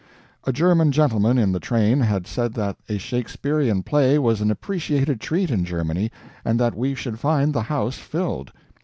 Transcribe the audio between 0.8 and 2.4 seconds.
gentleman in the train had